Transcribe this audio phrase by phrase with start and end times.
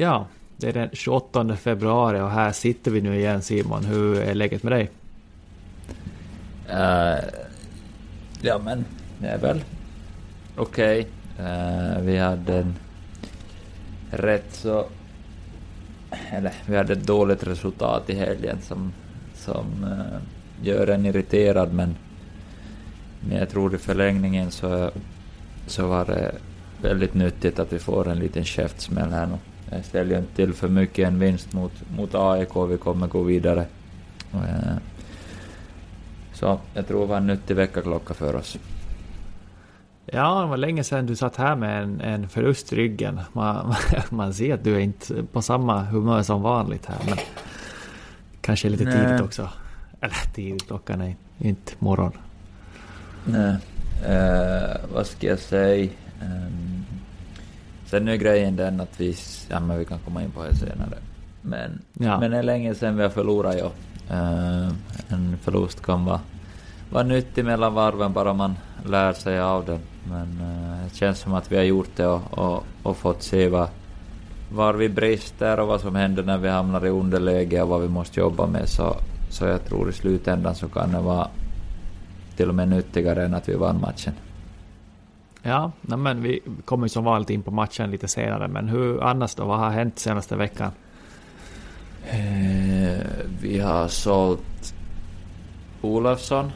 [0.00, 3.84] Ja, det är den 28 februari och här sitter vi nu igen Simon.
[3.84, 4.90] Hur är läget med dig?
[6.70, 7.24] Uh,
[8.40, 8.84] ja men,
[9.18, 9.64] det är väl
[10.56, 11.06] okej.
[11.36, 11.46] Okay.
[11.46, 12.74] Uh, vi hade en
[14.10, 14.86] rätt så...
[16.30, 18.92] Eller vi hade ett dåligt resultat i helgen som,
[19.34, 20.20] som uh,
[20.62, 21.96] gör en irriterad men,
[23.20, 24.90] men jag tror i förlängningen så,
[25.66, 26.34] så var det
[26.82, 29.38] väldigt nyttigt att vi får en liten käftsmäll här nu.
[29.82, 33.66] Ställer inte till för mycket en vinst mot, mot AIK, vi kommer gå vidare.
[34.34, 34.76] Uh,
[36.32, 38.58] så jag tror det var en nyttig väckarklocka för oss.
[40.06, 43.20] Ja, det var länge sedan du satt här med en, en förlust i ryggen.
[43.32, 43.74] Man,
[44.10, 46.98] man ser att du är inte på samma humör som vanligt här.
[47.08, 47.18] Men
[48.40, 49.06] kanske lite Nej.
[49.06, 49.48] tidigt också.
[50.00, 52.12] Eller tidigt, klockan är inte morgon.
[53.24, 53.56] Nej,
[54.08, 55.90] uh, vad ska jag säga?
[56.22, 56.84] Um,
[57.90, 59.16] sen är grejen den att vi,
[59.48, 60.98] ja men vi kan komma in på det senare.
[61.42, 62.20] Men, ja.
[62.20, 63.70] men det är länge sedan vi har förlorat ja.
[64.10, 64.72] Uh,
[65.08, 66.20] en förlust kan vara,
[66.90, 68.54] vara nyttig mellan varven bara man
[68.86, 69.80] lär sig av den.
[70.04, 73.48] Men uh, det känns som att vi har gjort det och, och, och fått se
[73.48, 73.68] vad,
[74.52, 77.88] var vi brister och vad som händer när vi hamnar i underläge och vad vi
[77.88, 78.68] måste jobba med.
[78.68, 78.96] Så,
[79.30, 81.28] så jag tror i slutändan så kan det vara
[82.36, 84.12] till och med nyttigare än att vi vann matchen.
[85.42, 89.44] Ja, men vi kommer som vanligt in på matchen lite senare, men hur annars då?
[89.44, 90.72] Vad har hänt senaste veckan?
[92.10, 92.98] Eh,
[93.40, 94.74] vi har sålt
[95.80, 96.52] Olofsson.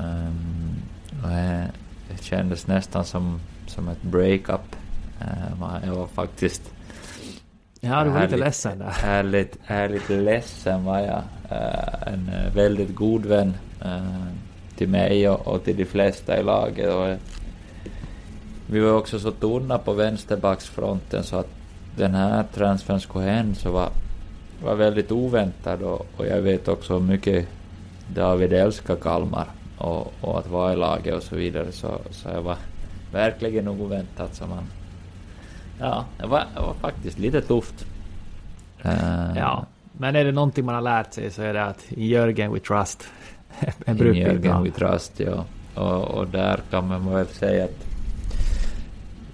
[0.00, 0.74] Um,
[2.08, 4.76] det kändes nästan som, som ett breakup.
[5.20, 6.72] Uh, jag var faktiskt...
[7.80, 8.94] Ja, du var lite ledsen där.
[9.04, 11.22] Ärligt, ärligt ledsen var jag.
[11.52, 13.54] Uh, en väldigt god vän
[13.84, 14.26] uh,
[14.76, 16.94] till mig och, och, till de flesta i laget.
[16.94, 17.16] Och,
[18.72, 21.48] vi var också så tunna på vänsterbacksfronten så att
[21.96, 23.90] den här transfern skulle hända så var
[24.64, 27.48] var väldigt oväntad och, och jag vet också hur mycket
[28.14, 29.46] David älskar Kalmar
[29.78, 32.56] och, och att vara i laget och så vidare så, så jag var
[33.12, 34.64] verkligen oväntat så man...
[35.80, 37.86] Ja, det var, det var faktiskt lite tufft.
[38.84, 42.52] Uh, ja, men är det någonting man har lärt sig så är det att Jörgen
[42.52, 43.04] we trust.
[43.86, 45.44] en Jörgen we trust, ja.
[45.74, 47.91] Och, och där kan man väl säga att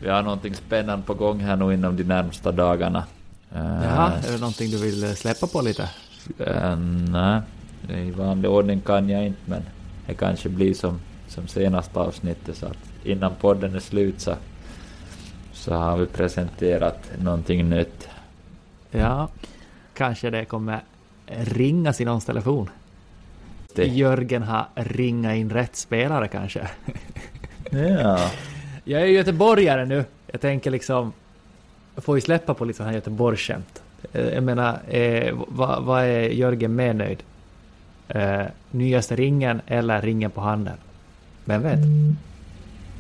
[0.01, 3.05] vi har någonting spännande på gång här nu inom de närmsta dagarna.
[3.53, 5.91] Jaha, är det någonting du vill släppa på lite?
[6.41, 6.77] Uh,
[7.11, 7.41] nej,
[7.89, 9.63] i vanlig ordning kan jag inte men
[10.07, 14.35] det kanske blir som, som senaste avsnittet så att innan podden är slut så,
[15.53, 18.09] så har vi presenterat någonting nytt.
[18.91, 19.29] Ja,
[19.95, 20.81] kanske det kommer
[21.27, 22.71] ringas i någons telefon.
[23.75, 23.87] Det.
[23.87, 26.69] Jörgen har ringat in rätt spelare kanske.
[27.71, 28.31] ja.
[28.89, 30.05] Jag är göteborgare nu.
[30.27, 31.13] Jag tänker liksom
[31.97, 33.83] får ju släppa på lite sådana här Göteborgsskämt.
[34.13, 37.23] Eh, jag menar, eh, vad, vad, är Jörgen mer nöjd?
[38.09, 40.77] Eh, nyaste ringen eller ringen på handen?
[41.45, 41.79] Vem vet?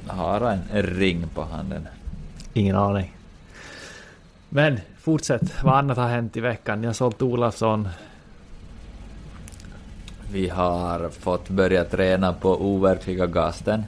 [0.06, 1.88] Har han en ring på handen?
[2.54, 3.16] Ingen aning.
[4.48, 6.80] Men fortsätt, vad annat har hänt i veckan?
[6.80, 7.88] Ni har sålt Olafsson.
[10.32, 13.84] Vi har fått börja träna på overkliga gasten.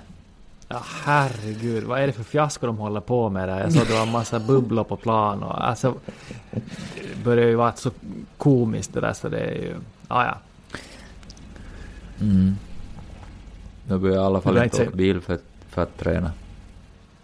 [0.73, 3.61] Ja, herregud, vad är det för fiasko de håller på med där?
[3.61, 5.95] Jag såg det var en massa bubblor på plan och alltså...
[6.51, 7.91] Det börjar ju vara så
[8.37, 9.75] komiskt det där så det är ju...
[10.09, 10.35] Ja, ja.
[12.21, 12.57] Mm.
[13.87, 15.39] Nu går jag i alla fall inte åka bil för,
[15.69, 16.33] för att träna.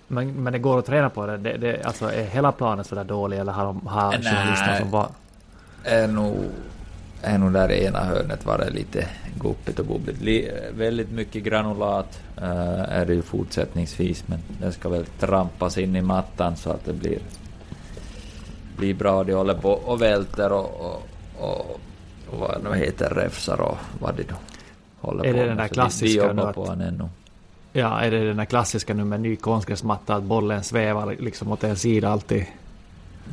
[0.08, 1.36] Men, men det går att träna på det?
[1.36, 5.08] det, det alltså är hela planen sådär dålig eller har, har journalisterna som var...
[5.84, 6.36] Är nog,
[7.22, 9.08] är nog där i ena hörnet var det lite
[9.40, 10.20] guppigt och bubbligt.
[10.20, 15.96] Li, väldigt mycket granulat uh, är det ju fortsättningsvis men det ska väl trampas in
[15.96, 17.18] i mattan så att det blir,
[18.76, 19.24] blir bra.
[19.24, 21.08] De håller på och välter och, och,
[21.38, 21.80] och,
[22.30, 24.34] och vad det heter, räfsar och vad det då
[25.00, 27.08] håller är på det den där klassiska de, de på han ännu.
[27.72, 31.64] Ja, är det den där klassiska nu med ny konstgräsmatta att bollen svävar liksom åt
[31.64, 32.46] en sida alltid?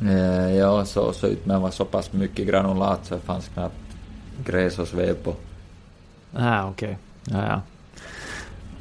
[0.02, 3.74] Eh, ja, så såg ut men var så pass mycket granulat så det fanns knappt
[4.44, 5.34] gräs och svev på.
[6.32, 6.98] Ah, okej.
[7.26, 7.38] Okay.
[7.38, 7.60] Ja, ja.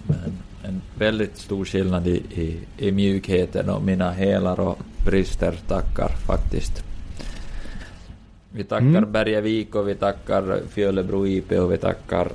[0.04, 6.10] Men en väldigt stor skillnad i, i, i mjukheten och mina hälar och brister tackar
[6.10, 6.84] faktiskt.
[8.52, 9.12] Vi tackar mm.
[9.12, 12.32] Bergevik och vi tackar Fjölebro IP och vi tackar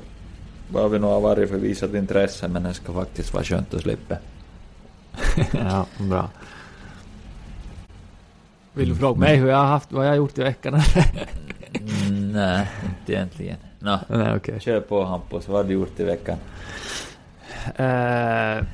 [0.73, 3.83] vad vi nog har varit för visat intresse men det ska faktiskt vara skönt att
[3.83, 4.17] slippa.
[5.53, 6.31] ja, bra.
[8.79, 10.75] Vill du fråga mig hur jag har haft, vad jag har gjort i veckan?
[11.75, 13.57] mm, nej, inte egentligen.
[13.79, 14.61] No, nej, okay.
[14.61, 16.39] Kör på Hampus, vad har du gjort i veckan?
[17.67, 18.65] Uh,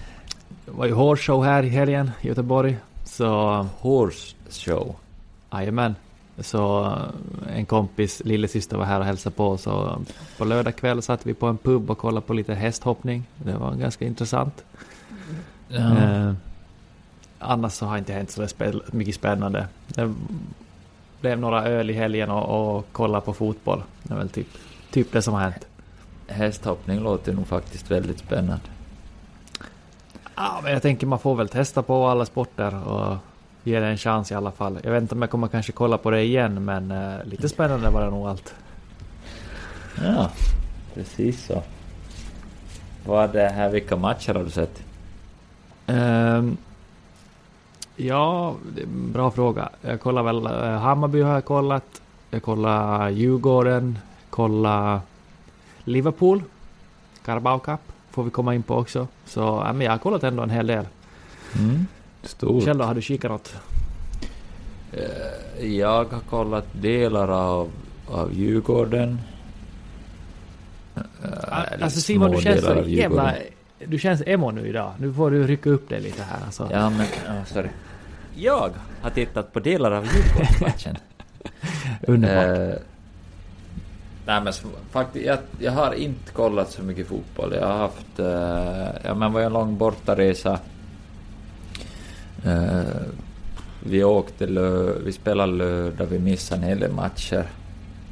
[0.64, 2.76] det var ju horse show här i helgen i Göteborg.
[3.04, 3.66] Så...
[3.80, 4.96] Horse show?
[5.52, 5.94] Jajamän.
[6.38, 9.98] Så eh, en kompis lillasyster var här och hälsade på så
[10.38, 13.24] på lördag kväll satt vi på en pub och kollade på lite hästhhoppning.
[13.36, 14.64] Det var ganska intressant.
[15.68, 15.98] Ja.
[15.98, 16.32] Eh,
[17.44, 18.46] annars så har inte hänt så
[18.92, 19.66] mycket spännande.
[19.86, 20.14] Det
[21.20, 23.82] blev några öl i helgen och, och kolla på fotboll.
[24.02, 24.48] Det är väl typ,
[24.90, 25.66] typ det som har hänt.
[26.28, 28.64] Hästhoppning låter nog faktiskt väldigt spännande.
[30.34, 33.16] Ja, men jag tänker man får väl testa på alla sporter och
[33.64, 34.78] ge det en chans i alla fall.
[34.82, 37.90] Jag vet inte om jag kommer kanske kolla på det igen men uh, lite spännande
[37.90, 38.54] var det nog allt.
[40.02, 40.30] Ja,
[40.94, 41.62] precis så.
[43.06, 44.82] Vad är det här, vilka matcher har du sett?
[45.86, 46.56] Um,
[47.96, 48.56] ja,
[48.86, 49.68] bra fråga.
[49.80, 52.02] Jag kollar väl uh, Hammarby har jag kollat.
[52.30, 53.98] Jag kollar Djurgården,
[54.30, 55.00] kollar
[55.84, 56.42] Liverpool.
[57.24, 57.80] Carabao Cup
[58.10, 59.08] får vi komma in på också.
[59.26, 60.86] Så ja, men jag har kollat ändå en hel del.
[61.58, 61.86] Mm.
[62.22, 62.64] Stort.
[62.64, 63.54] Själv då, har du kikat något?
[64.92, 67.70] Eh, jag har kollat delar av,
[68.08, 69.18] av Djurgården.
[70.96, 73.34] Eh, alltså Simon, du känns så jävla...
[73.78, 74.92] Du känns emo nu idag.
[74.98, 76.68] Nu får du rycka upp dig lite här alltså.
[76.72, 77.06] Ja, men...
[77.06, 77.68] Oh, sorry.
[78.34, 78.70] Jag
[79.02, 80.96] har tittat på delar av Djurgårdsmatchen.
[82.02, 82.58] Underbart.
[82.58, 82.74] Eh,
[84.26, 84.52] nej men
[84.90, 87.54] faktiskt, jag, jag, har inte kollat så mycket fotboll.
[87.60, 88.18] Jag har haft...
[88.18, 90.58] Eh, ja men var en lång bortaresa
[92.46, 93.02] Uh,
[93.80, 97.46] vi åkte lö, vi spelade lördag, vi missade en hel del matcher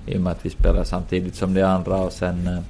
[0.07, 2.61] i och med att vi spelade samtidigt som de andra och sen uh,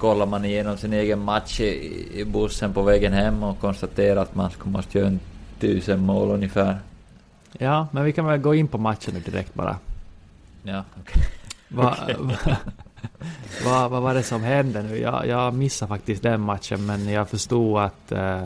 [0.00, 4.34] kollar man igenom sin egen match i, i bussen på vägen hem och konstaterar att
[4.34, 5.20] man måste göra en
[5.60, 6.78] tusen mål ungefär.
[7.58, 9.76] Ja, men vi kan väl gå in på matchen nu direkt bara.
[10.62, 11.14] Ja, okej.
[11.14, 11.22] Okay.
[11.68, 12.14] Va, okay.
[12.44, 12.56] va,
[13.64, 14.98] va, vad var det som hände nu?
[14.98, 18.42] Jag, jag missade faktiskt den matchen men jag förstod att uh,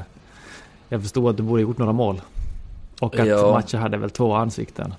[0.89, 2.21] jag förstod att du borde gjort några mål.
[3.01, 3.53] Och att ja.
[3.53, 4.95] matchen hade väl två ansikten.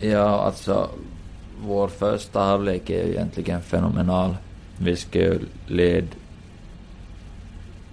[0.00, 0.88] Ja, alltså
[1.64, 4.36] vår första halvlek är ju egentligen fenomenal.
[4.82, 6.08] Vi skulle led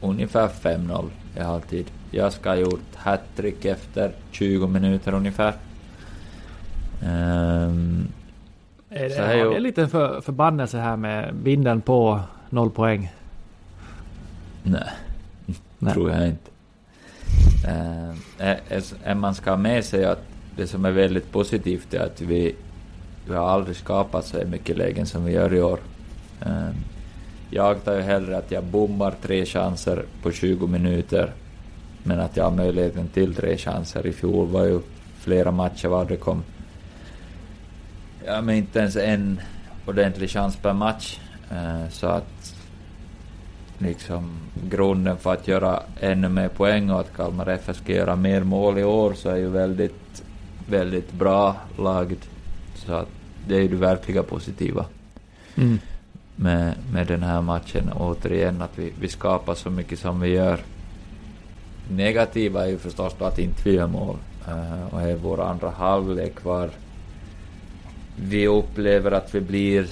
[0.01, 1.85] ungefär 5-0 i halvtid.
[2.11, 5.53] Jag ska ha gjort hattrick efter 20 minuter ungefär.
[7.03, 8.07] Um,
[8.89, 9.59] är det, så är ju...
[9.59, 12.19] lite för, förbannelse här med binden på
[12.49, 13.11] noll poäng?
[14.63, 14.89] Nej,
[15.77, 15.93] Nej.
[15.93, 16.51] tror jag inte.
[19.05, 20.23] Eh, man ska ha med sig att
[20.55, 22.55] det som är väldigt positivt är att vi,
[23.27, 25.79] vi har aldrig skapat så mycket lägen som vi gör i år.
[26.45, 26.69] Eh,
[27.49, 31.31] jag tar ju hellre att jag bommar tre chanser på 20 minuter
[32.03, 34.07] men att jag har möjligheten till tre chanser.
[34.07, 34.79] I fjol var ju
[35.19, 36.43] flera matcher var det kom
[38.25, 39.41] ja, men inte ens en
[39.85, 41.19] ordentlig chans per match.
[41.51, 42.55] Eh, så att
[43.77, 48.43] liksom grunden för att göra ännu mer poäng och att Kalmar FF ska göra mer
[48.43, 50.23] mål i år så är ju väldigt,
[50.69, 52.19] väldigt bra lagd.
[52.75, 53.09] Så att
[53.47, 54.85] det är ju det verkliga positiva
[55.55, 55.79] mm
[56.39, 57.91] med, med den här matchen.
[57.93, 60.59] Återigen att vi, vi skapar så mycket som vi gör.
[61.91, 64.17] Negativa är ju förstås då att inte vi gör mål.
[64.47, 66.69] Uh, och är vår andra halvlek var
[68.15, 69.87] vi upplever att vi blir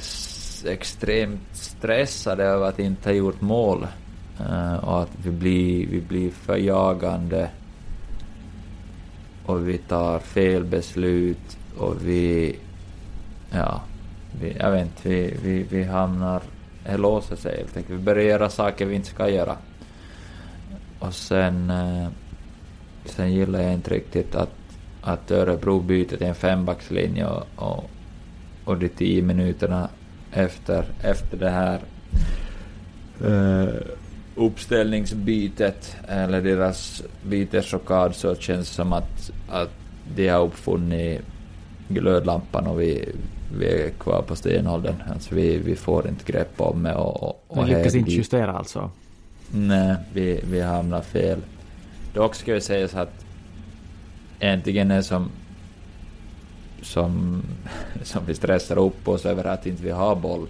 [0.66, 3.88] extremt stressade över att inte ha gjort mål.
[4.42, 7.50] Uh, och att vi blir, vi blir för jagande
[9.46, 12.56] och vi tar fel beslut och vi...
[13.52, 13.82] Ja,
[14.42, 16.42] vi, jag vet inte, vi, vi, vi hamnar...
[16.86, 18.00] Det låser sig helt enkelt.
[18.00, 19.58] Vi börjar göra saker vi inte ska göra.
[21.00, 21.70] Och sen...
[21.70, 22.08] Eh,
[23.06, 24.56] sen gillar jag inte riktigt att,
[25.02, 27.90] att Örebro byter till en fembackslinje och, och,
[28.66, 29.90] och de tio minuterna
[30.32, 31.80] efter, efter det här
[33.26, 33.76] uh,
[34.36, 39.72] uppställningsbytet eller deras bytesrockad så känns det som att, att
[40.16, 41.22] de har uppfunnit
[41.88, 43.10] glödlampan och vi,
[43.58, 44.96] vi är kvar på stenåldern.
[45.14, 46.96] Alltså vi, vi får inte grepp om det.
[46.96, 48.92] Och, och, och lyckas inte justera alltså?
[49.52, 51.40] Nej, vi, vi hamnar fel.
[52.14, 53.26] Dock ska ju sägas att
[54.40, 55.32] äntligen är som
[56.82, 57.44] som,
[58.04, 60.48] som vi stressar upp oss över att inte vi har boll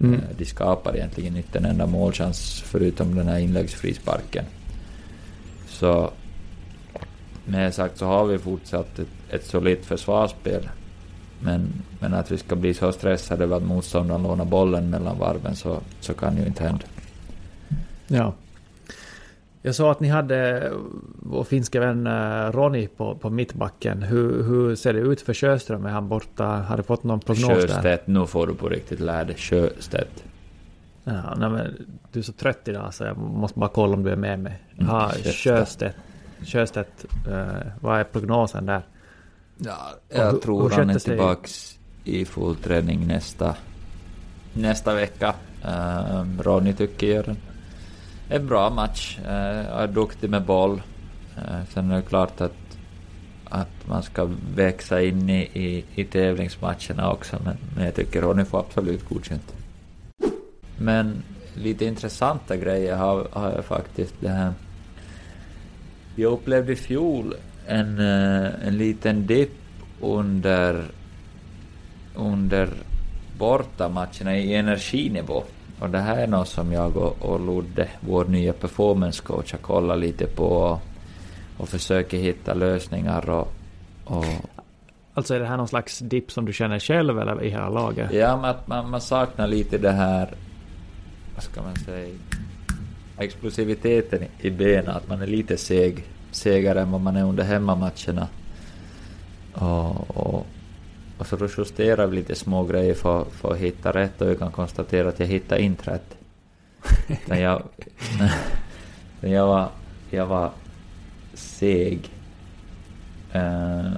[0.00, 0.14] Mm.
[0.14, 4.44] Eh, de skapar egentligen inte en enda målchans förutom den här inläggsfrisparken.
[5.68, 6.10] Så
[7.44, 10.68] med det sagt så har vi fortsatt ett, ett solitt försvarsspel.
[11.40, 15.56] Men, men att vi ska bli så stressade över att motståndaren lånar bollen mellan varven
[15.56, 16.84] så, så kan ju inte hända.
[18.06, 18.34] Ja.
[19.62, 20.72] Jag sa att ni hade
[21.16, 24.02] vår finska vän eh, Ronny på, på mittbacken.
[24.02, 25.86] Hur, hur ser det ut för Sjöström?
[25.86, 26.44] Är han borta?
[26.44, 28.00] Har du fått någon prognos Sjöstedt, där?
[28.04, 29.36] Nu får du på riktigt lära dig.
[29.36, 30.24] Sjöstedt.
[31.04, 34.10] Ja, nej men, du är så trött idag så jag måste bara kolla om du
[34.10, 34.62] är med mig.
[34.78, 35.96] Mm, ja, Sjöstedt.
[36.44, 37.44] Sjöstedt, uh,
[37.80, 38.82] vad är prognosen där?
[39.58, 39.76] Ja,
[40.08, 43.56] jag hur, tror hur han är tillbaks i full träning nästa,
[44.52, 45.34] nästa vecka.
[45.64, 47.36] Uh, Ronny tycker gör en
[48.28, 49.18] en bra match.
[49.22, 49.28] Uh,
[49.80, 50.82] är duktig med boll.
[51.38, 52.78] Uh, sen är det klart att,
[53.44, 58.44] att man ska växa in i, i, i tävlingsmatcherna också, men, men jag tycker Ronny
[58.44, 59.54] får absolut godkänt.
[60.78, 61.22] Men
[61.54, 64.14] lite intressanta grejer har, har jag faktiskt.
[64.20, 64.52] Det här.
[66.16, 67.34] Jag upplevde i fjol
[67.66, 69.52] en, uh, en liten dipp
[70.00, 70.84] under,
[72.14, 72.68] under
[73.38, 75.44] bortamatcherna i energinivå.
[75.80, 79.58] Och det här är något som jag och, och Ludde, vår nya performance coach, har
[79.58, 80.80] kollat lite på och,
[81.58, 83.52] och försöker hitta lösningar och,
[84.04, 84.24] och
[85.16, 88.12] Alltså är det här någon slags dipp som du känner själv eller i hela laget?
[88.12, 90.34] Ja, men att man, man saknar lite det här,
[91.34, 92.14] vad ska man säga,
[93.18, 98.28] explosiviteten i benen, att man är lite seg, segare än vad man är under hemmamatcherna.
[99.52, 100.46] Och, och,
[101.18, 104.36] och så då justerar vi lite små grejer för, för att hitta rätt och vi
[104.36, 106.16] kan konstatera att jag hittade inte rätt.
[107.26, 107.62] Men jag,
[109.20, 109.68] jag, var,
[110.10, 110.50] jag var
[111.34, 112.10] seg.
[113.32, 113.92] Eh,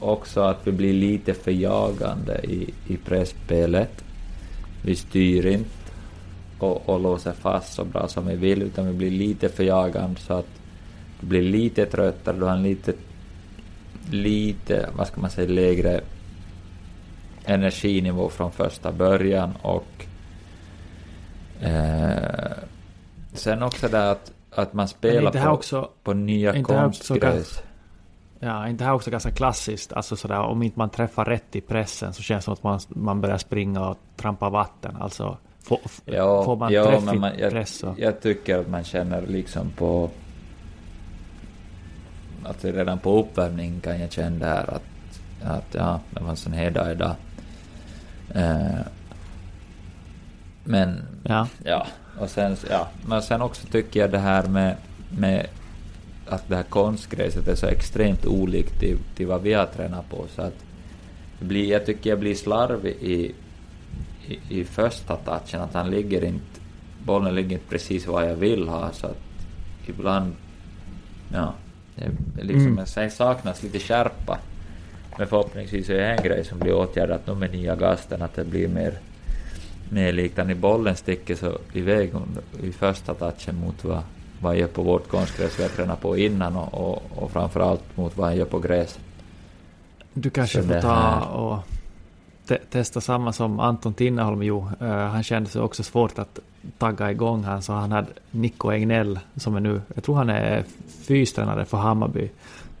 [0.00, 4.04] också att vi blir lite för jagande i, i pressspelet.
[4.82, 5.77] Vi styr inte
[6.58, 10.20] och, och låser fast så bra som vi vill, utan vi blir lite för jagande
[10.20, 10.60] så att
[11.20, 12.92] du blir lite tröttare, du har en lite,
[14.10, 16.00] lite, vad ska man säga, lägre
[17.44, 20.06] energinivå från första början och
[21.60, 22.52] eh,
[23.32, 27.62] sen också det att, att man spelar på, också, på nya konstgräs.
[28.40, 32.12] Ja, inte här också ganska klassiskt, alltså sådär om inte man träffar rätt i pressen
[32.12, 35.38] så känns det som att man, man börjar springa och trampa vatten, alltså
[35.68, 37.94] får, ja, får man ja, men man, jag, press så...
[37.98, 40.10] Jag tycker att man känner liksom på
[42.44, 44.82] Alltså redan på uppvärmning kan jag känna där att,
[45.42, 47.14] att ja, det var en sån här dag idag.
[48.34, 48.80] Eh,
[50.64, 51.48] men, ja.
[51.64, 51.86] ja.
[52.20, 52.88] Och sen, ja.
[53.06, 54.76] Men sen också tycker jag det här med,
[55.18, 55.46] med
[56.28, 60.24] att det här konstgräset är så extremt olikt till, till vad vi har tränat på.
[60.34, 60.64] Så att
[61.40, 63.34] blir, jag tycker jag blir slarvig i,
[64.28, 66.60] i, i första touchen, att han ligger inte,
[67.04, 68.92] bollen ligger inte precis vad jag vill ha.
[68.92, 69.20] Så att
[69.86, 70.32] ibland,
[71.32, 71.54] ja,
[71.94, 73.10] det, liksom, mm.
[73.10, 74.38] saknas lite skärpa.
[75.18, 78.44] Men förhoppningsvis är det en grej som blir åtgärdad nu med nya gasten, att det
[78.44, 78.98] blir mer,
[79.88, 80.54] mer liknande.
[80.54, 82.12] Bollen sticker så iväg
[82.62, 84.02] i första touchen mot vad,
[84.40, 87.96] vad han gör på vårt konstgräs vi har tränat på innan och, och, och framförallt
[87.96, 88.98] mot vad han gör på gräs.
[90.12, 91.77] Du kanske får ta och
[92.48, 94.66] te testa samma som Anton Tinneholm gjorde.
[94.82, 96.38] Uh, han kände sig också svårt att
[96.78, 100.64] tagga igång han, så han hade Nico Egnell som är nu, jag tror han är
[101.06, 102.30] fystränare för Hammarby.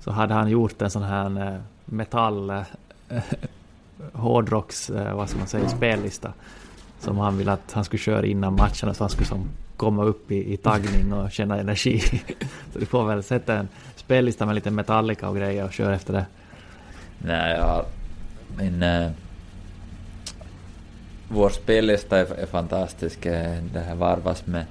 [0.00, 2.62] Så hade han gjort en sån här uh, metall uh,
[4.12, 6.32] hårdrocks, vad ska man säga, spellista.
[7.00, 10.30] Som han ville att han skulle köra innan matcherna så han skulle som komma upp
[10.30, 12.00] i, i taggning och känna energi.
[12.72, 16.12] så du får väl sätta en spellista med lite Metallica och grejer och köra efter
[16.12, 16.26] det.
[17.18, 17.84] Nej, ja,
[18.56, 18.84] min...
[21.28, 23.22] Vår spellista är, är fantastisk.
[23.72, 24.64] Det här varvas med,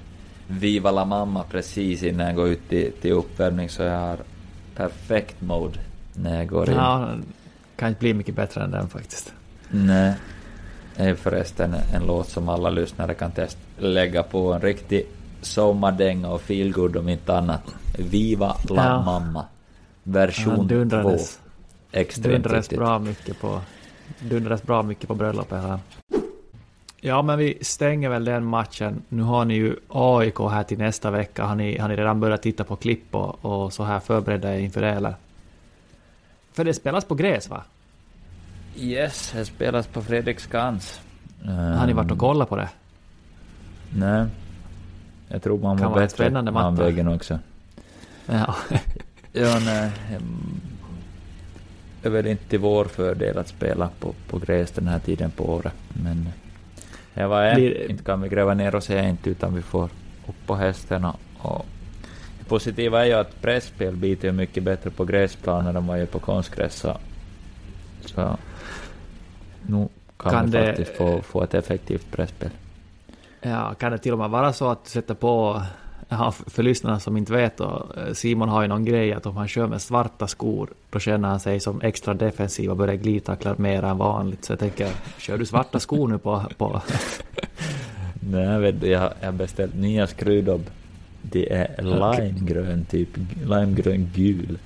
[0.50, 4.18] Viva la mamma precis innan jag går ut till, till uppvärmning så jag har
[4.76, 5.78] perfekt mode
[6.14, 6.76] när jag går in.
[6.76, 7.08] Ja,
[7.76, 9.32] kan inte bli mycket bättre än den faktiskt.
[9.70, 10.14] Nej.
[10.96, 15.06] Det är förresten en låt som alla lyssnare kan test lägga på en riktig
[15.40, 17.62] sommardänga och feelgood om inte annat.
[17.98, 19.02] Viva la ja.
[19.02, 19.44] mamma.
[20.02, 21.18] Version 2.
[21.92, 23.60] Extremt dundrades bra mycket på
[24.20, 25.78] dundrades bra mycket på bröllopet här.
[27.00, 29.02] Ja, men vi stänger väl den matchen.
[29.08, 31.44] Nu har ni ju AIK här till nästa vecka.
[31.44, 34.80] Har ni, har ni redan börjat titta på klipp och, och så här förberedda inför
[34.80, 35.14] det eller?
[36.52, 37.62] För det spelas på gräs va?
[38.76, 41.00] Yes, det spelas på Fredriksskans.
[41.44, 42.68] Har ni varit och kollat på det?
[43.94, 44.26] Nej.
[45.28, 47.38] Jag tror man var bättre på den vägen också.
[48.26, 48.54] Ja.
[49.32, 49.90] ja, nej.
[52.02, 55.30] Det är väl inte till vår fördel att spela på, på gräs den här tiden
[55.30, 55.74] på året.
[55.88, 56.28] Men
[57.14, 57.90] jag var Blir...
[57.90, 59.84] inte kan vi gräva ner oss inte utan vi får
[60.28, 61.04] upp på hästen
[61.38, 61.66] och,
[62.38, 66.18] det positiva är ju att presspel biter mycket bättre på gräsplanen än vad gör på
[66.18, 66.74] konstgräs.
[66.74, 66.96] Så,
[68.00, 68.36] så
[69.62, 70.66] nu kan, kan vi det...
[70.66, 72.50] faktiskt få, få ett effektivt presspel.
[73.40, 75.62] Ja, kan det till och med vara så att du sätter på,
[76.18, 79.36] ja, för lyssnarna som inte vet då, eh, Simon har ju någon grej att om
[79.36, 83.54] han kör med svarta skor, då känner han sig som extra defensiv och börjar glidtackla
[83.58, 84.44] mer än vanligt.
[84.44, 84.88] Så jag tänker,
[85.18, 86.44] kör du svarta skor nu på...
[86.56, 86.82] på...
[88.20, 90.70] Nej, jag vet jag har beställt nya skruvdobb.
[91.22, 93.08] Det är limegrön, typ
[93.44, 94.58] limegrön gul.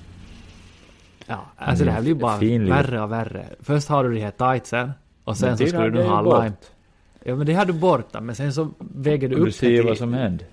[1.25, 2.37] Ja, alltså det här blir bara
[2.75, 3.45] värre och värre.
[3.59, 4.91] Först har du de här tightsen
[5.23, 6.53] och sen så skulle du ha lime.
[7.23, 9.83] Ja men det har du borta, men sen så väger du upp Du ser ju
[9.83, 10.47] vad som händer.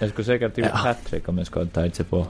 [0.00, 0.74] Jag skulle säkert typ ja.
[0.74, 2.26] hattrick om jag skulle ha tagit sig på.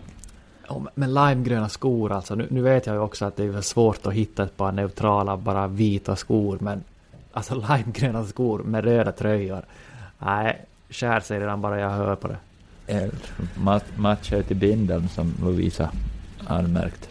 [0.68, 2.34] Ja, men limegröna skor alltså.
[2.34, 5.36] Nu, nu, vet jag ju också att det är svårt att hitta ett par neutrala,
[5.36, 6.82] bara vita skor, men
[7.32, 9.62] alltså limegröna skor med röda tröjor.
[10.18, 12.38] Nej, skär sig redan bara jag hör på det.
[13.54, 15.90] Mat matchar till bindeln som Lovisa
[16.46, 17.08] anmärkt.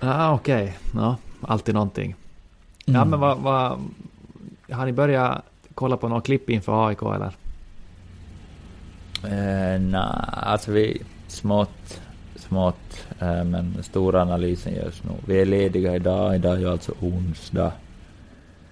[0.00, 0.62] Ja, ah, okej.
[0.62, 1.02] Okay.
[1.02, 2.14] Ja, alltid någonting.
[2.86, 2.98] Mm.
[2.98, 3.78] Ja, men vad, vad...
[4.70, 5.42] Har ni börjat
[5.74, 7.32] kolla på några klipp inför AIK eller?
[9.24, 12.00] Eh, Nej, alltså vi smått,
[12.36, 15.16] smått, eh, men stora analysen görs nog.
[15.26, 17.72] Vi är lediga idag, idag är ju alltså onsdag.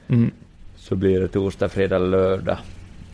[0.09, 0.31] Mm.
[0.77, 2.59] Så blir det torsdag, fredag, lördag.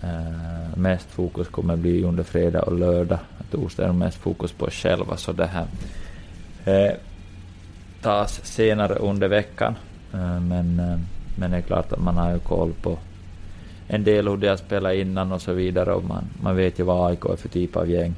[0.02, 3.18] Eh, mest fokus kommer bli under fredag och lördag.
[3.50, 5.66] Torsdag är mest fokus på oss själva, så det här
[6.64, 6.94] eh,
[8.02, 9.74] tas senare under veckan.
[10.12, 10.98] Eh, men, eh,
[11.36, 12.98] men det är klart att man har ju koll på
[13.92, 16.84] en del hur de har spelat innan och så vidare och man, man vet ju
[16.84, 18.14] vad AIK är för typ av gäng.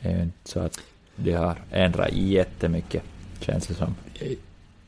[0.00, 0.80] Det är ju inte så att
[1.16, 3.02] de har ändrat jättemycket,
[3.40, 3.94] känns det som.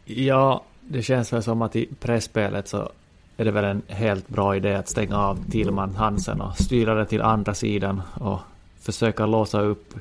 [0.04, 2.90] Ja, det känns väl som att i pressspelet så
[3.36, 7.06] är det väl en helt bra idé att stänga av Tillman Hansen och styra det
[7.06, 8.40] till andra sidan och
[8.80, 9.94] försöka låsa upp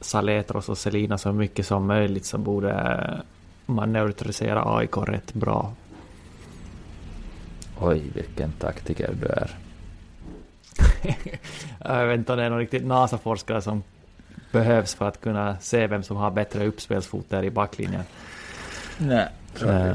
[0.00, 3.20] Saletros och Selina så mycket som möjligt så borde
[3.66, 5.72] man neutralisera AIK rätt bra
[7.86, 9.50] Oj, vilken taktiker du är.
[11.98, 13.82] jag vet inte om det är någon riktigt NASA-forskare som
[14.52, 18.02] behövs för att kunna se vem som har bättre uppspelsfot där i backlinjen.
[18.98, 19.28] Nej,
[19.64, 19.94] uh,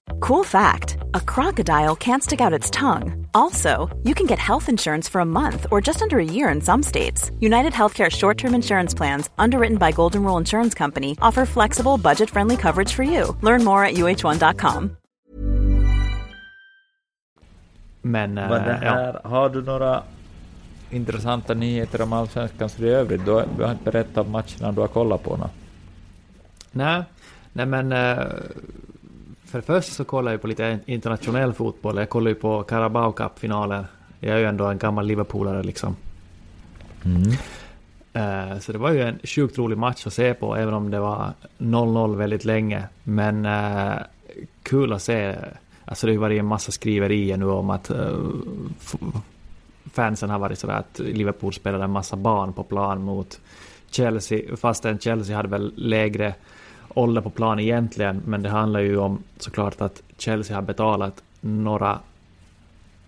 [0.19, 3.27] Cool fact a crocodile can't stick out its tongue.
[3.33, 6.61] Also, you can get health insurance for a month or just under a year in
[6.61, 7.31] some states.
[7.39, 12.29] United Healthcare short term insurance plans, underwritten by Golden Rule Insurance Company, offer flexible, budget
[12.29, 13.35] friendly coverage for you.
[13.41, 14.97] Learn more at uh1.com.
[18.03, 19.29] Men, äh, Men det eh, här, ja.
[19.29, 20.03] har du några
[20.89, 23.25] intressanta nyheter om allsvenskan i övrigt?
[23.25, 25.49] Du har, du har inte berättat om matcherna du har kollat på?
[26.71, 27.03] Nej,
[27.53, 28.25] nej men äh,
[29.51, 31.97] för det första så kollar jag på lite internationell fotboll.
[31.97, 33.85] Jag kollar ju på Carabao Cup-finalen.
[34.19, 35.95] Jag är ju ändå en gammal Liverpoolare liksom.
[37.05, 37.31] Mm.
[38.15, 40.99] Uh, så det var ju en sjukt rolig match att se på, även om det
[40.99, 42.83] var 0-0 väldigt länge.
[43.03, 43.95] Men uh,
[44.63, 45.35] kul att se.
[45.85, 48.31] Alltså det har ju varit en massa skriverier nu om att uh,
[49.93, 53.39] fansen har varit sådär att Liverpool spelade en massa barn på plan mot
[53.89, 56.33] Chelsea, fastän Chelsea hade väl lägre
[56.93, 61.99] ålder på plan egentligen, men det handlar ju om såklart att Chelsea har betalat några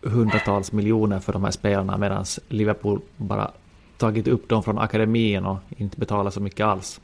[0.02, 3.52] hundratals miljoner för de här spelarna medan Liverpool bara
[3.98, 7.02] tagit upp dem från akademin och inte betalat så mycket alls.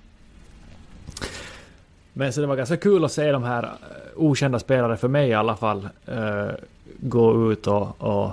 [2.14, 3.70] Men så det var ganska kul att se de här eh,
[4.16, 6.52] okända spelare för mig i alla fall uh,
[7.00, 8.32] gå ut och, och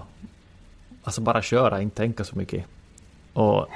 [1.05, 2.65] alltså bara köra, inte tänka så mycket.
[3.33, 3.67] Och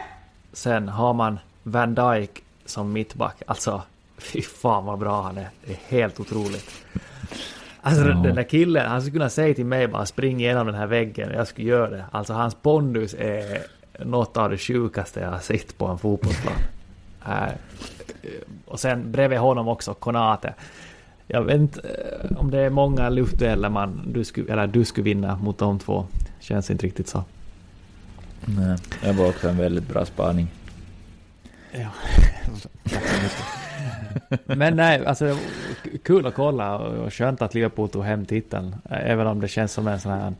[0.52, 3.42] sen har man Van Dijk som mittback.
[3.46, 3.82] Alltså,
[4.32, 5.48] fy fan vad bra han är.
[5.66, 6.70] Det är helt otroligt.
[7.82, 8.14] Alltså ja.
[8.14, 11.30] den där killen, han skulle kunna säga till mig bara spring igenom den här väggen.
[11.34, 12.04] Jag skulle göra det.
[12.10, 13.62] Alltså hans pondus är
[13.98, 16.54] något av det sjukaste jag har sett på en fotbollsplan.
[17.28, 17.52] Uh,
[18.66, 20.54] och sen bredvid honom också Konate.
[21.26, 25.04] Jag vet inte uh, om det är många luftdueller man, du skulle, eller du skulle
[25.04, 26.06] vinna mot de två.
[26.40, 27.24] Känns inte riktigt så.
[28.44, 30.48] Nej, det var också en väldigt bra spaning.
[31.72, 31.88] Ja,
[32.84, 33.59] tack så mycket.
[34.44, 35.38] Men nej, alltså
[36.02, 38.76] kul att kolla och skönt att Liverpool tog hem titeln.
[38.90, 40.34] Även om det känns som en sån här...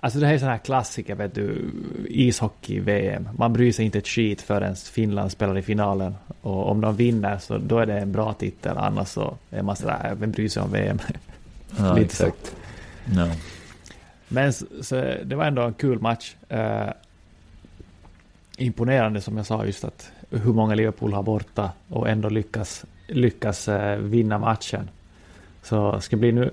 [0.00, 1.70] Alltså det här är sån här klassiker, vet du,
[2.08, 3.28] ishockey-VM.
[3.38, 6.14] Man bryr sig inte ett skit förrän Finland spelar i finalen.
[6.40, 9.76] Och om de vinner så då är det en bra titel, annars så är man
[9.76, 10.98] sådär, vem bryr sig om VM?
[11.78, 12.46] Ja, Lite exakt.
[12.46, 13.20] Så.
[13.20, 13.30] No.
[14.28, 16.34] Men så, så, det var ändå en kul match.
[16.52, 16.90] Uh,
[18.56, 23.68] imponerande som jag sa just att hur många Liverpool har borta och ändå lyckas, lyckas
[23.68, 24.90] eh, vinna matchen.
[25.62, 26.50] Så det ska bli nu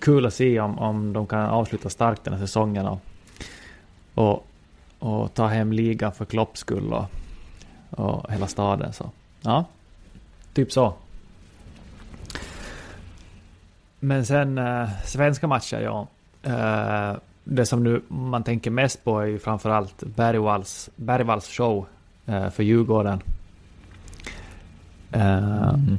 [0.00, 3.00] kul att se om, om de kan avsluta starkt den här säsongen och,
[4.14, 4.46] och,
[4.98, 7.04] och ta hem ligan för Klopps skull och,
[7.90, 8.92] och hela staden.
[8.92, 9.64] Så ja,
[10.52, 10.94] typ så.
[14.00, 16.06] Men sen äh, svenska matcher, ja.
[16.46, 21.86] Uh, det som nu man tänker mest på är ju framförallt Bergvalls, Bergvalls show
[22.50, 23.22] för Djurgården.
[25.16, 25.98] Uh, mm.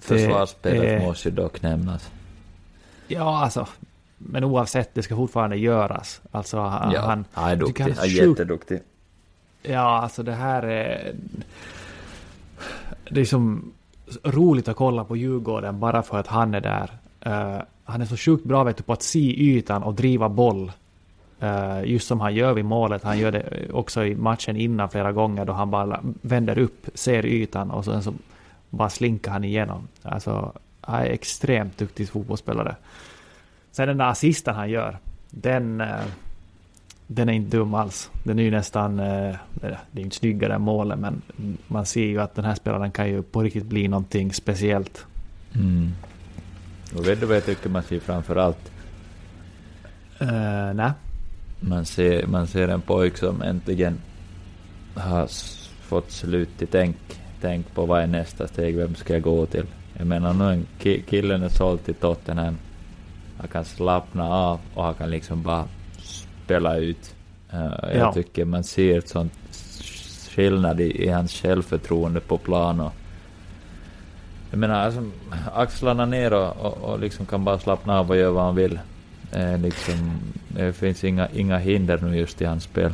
[0.00, 2.10] Försvarsspelet måste ju dock nämnas.
[3.08, 3.66] Ja, alltså.
[4.18, 6.20] Men oavsett, det ska fortfarande göras.
[6.30, 7.82] Alltså, han, ja, han, han är duktig.
[7.82, 8.80] Han är jätteduktig.
[9.62, 11.14] Ja, alltså det här är...
[13.10, 13.72] Det är som
[14.24, 16.90] roligt att kolla på Djurgården bara för att han är där.
[17.26, 20.72] Uh, han är så sjukt bra vet du, på att se ytan och driva boll.
[21.42, 23.02] Uh, just som han gör vid målet.
[23.02, 27.26] Han gör det också i matchen innan flera gånger då han bara vänder upp, ser
[27.26, 28.14] ytan och sen så
[28.70, 29.88] bara slinkar han igenom.
[30.02, 32.76] Alltså, han är extremt duktig fotbollsspelare.
[33.70, 34.98] Sen den där assisten han gör,
[35.30, 36.00] den, uh,
[37.06, 38.10] den är inte dum alls.
[38.24, 41.22] Den är ju nästan, uh, det är inte snyggare än målet men
[41.66, 45.06] man ser ju att den här spelaren kan ju på riktigt bli någonting speciellt.
[45.54, 45.90] Mm.
[46.96, 48.72] Och vet du vad jag tycker man ser framför allt?
[50.22, 50.92] Uh, nej.
[51.60, 54.00] Man ser, man ser en pojk som äntligen
[54.94, 55.28] har
[55.80, 56.96] fått slut i tänk,
[57.40, 59.66] tänk på vad är nästa steg, vem ska jag gå till?
[59.98, 62.58] Jag menar nu en ki killen är såld till Tottenham.
[63.38, 65.64] Han kan slappna av och han kan liksom bara
[66.44, 67.14] spela ut.
[67.54, 68.12] Uh, jag ja.
[68.12, 69.32] tycker man ser ett sånt
[70.30, 72.92] skillnad i, i hans självförtroende på plan och
[74.50, 75.04] jag menar, alltså,
[75.54, 78.78] axlarna ner och, och, och, liksom kan bara slappna av och göra vad han vill.
[79.32, 82.92] Eh, liksom, det finns inga, inga hinder nu just i hans spel.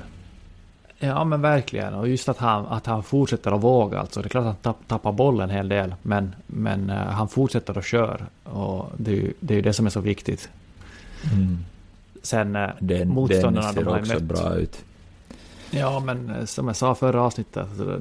[0.98, 4.20] Ja men verkligen och just att han, att han fortsätter att våga alltså.
[4.20, 7.78] Det är klart att han tappar bollen en hel del men, men uh, han fortsätter
[7.78, 10.48] att köra och det är ju det, är det som är så viktigt.
[11.32, 11.58] Mm.
[12.22, 14.22] Sen uh, den, motståndarna de också mött.
[14.22, 14.84] bra ut.
[15.70, 18.00] Ja men uh, som jag sa förra avsnittet, alltså,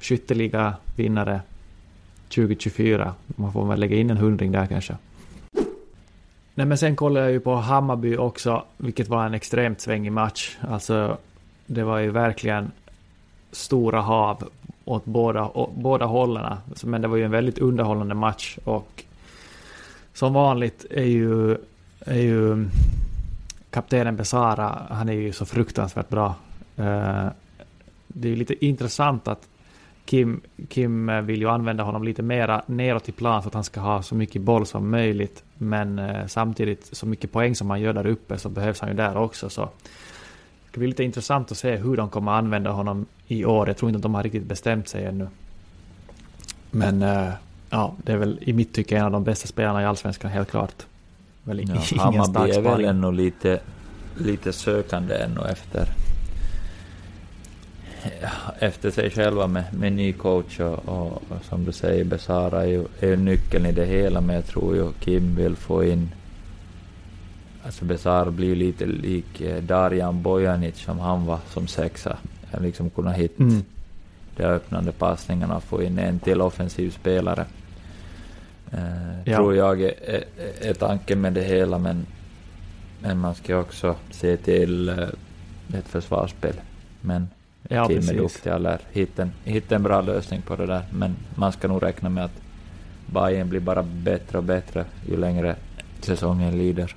[0.00, 1.40] skytteliga vinnare
[2.28, 3.14] 2024.
[3.26, 4.96] Man får väl lägga in en hundring där kanske.
[6.54, 10.58] Nej men sen kollade jag ju på Hammarby också, vilket var en extremt svängig match.
[10.60, 11.16] Alltså
[11.66, 12.70] det var ju verkligen
[13.52, 14.48] stora hav
[14.84, 16.56] åt båda, båda hållen.
[16.84, 19.04] Men det var ju en väldigt underhållande match och
[20.14, 21.56] som vanligt är ju,
[22.00, 22.68] är ju
[23.70, 26.34] kaptenen Besara, han är ju så fruktansvärt bra.
[26.76, 27.26] Eh,
[28.08, 29.48] det är ju lite intressant att
[30.10, 33.80] Kim, Kim vill ju använda honom lite mera neråt i plan så att han ska
[33.80, 35.42] ha så mycket boll som möjligt.
[35.58, 38.96] Men eh, samtidigt så mycket poäng som han gör där uppe så behövs han ju
[38.96, 39.50] där också.
[39.50, 39.68] Så
[40.70, 43.68] det blir lite intressant att se hur de kommer använda honom i år.
[43.68, 45.28] Jag tror inte att de har riktigt bestämt sig ännu.
[46.70, 47.32] Men eh,
[47.70, 50.50] ja, det är väl i mitt tycke en av de bästa spelarna i Allsvenskan helt
[50.50, 50.86] klart.
[51.44, 53.60] Väl ja, Hammarby är väl ännu lite,
[54.16, 55.88] lite sökande ännu efter
[58.58, 62.66] efter sig själva med, med ny coach och, och, och som du säger, Besara är
[62.66, 66.10] ju, är ju nyckeln i det hela, men jag tror ju Kim vill få in
[67.64, 72.16] Alltså Besara blir lite lik eh, Darjan Bojanic som han var som sexa.
[72.60, 73.64] Liksom kunna hitta mm.
[74.36, 77.46] de öppnande passningarna och få in en till offensiv spelare.
[78.72, 79.36] Eh, ja.
[79.36, 80.24] Tror jag är, är,
[80.60, 82.06] är tanken med det hela, men
[83.02, 86.60] Men man ska också se till uh, ett försvarsspel.
[87.00, 87.28] Men
[87.70, 90.82] ja, Kim är duktiga lär hitta en, hitta en bra lösning på det där.
[90.92, 92.40] Men man ska nog räkna med att
[93.06, 95.56] Bayern blir bara bättre och bättre ju längre
[96.00, 96.96] säsongen lider.